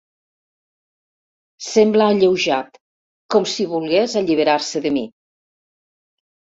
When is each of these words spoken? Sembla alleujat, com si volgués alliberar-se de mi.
Sembla 1.65 2.09
alleujat, 2.13 2.81
com 3.37 3.49
si 3.55 3.71
volgués 3.77 4.21
alliberar-se 4.25 4.87
de 4.89 4.99
mi. 5.01 5.07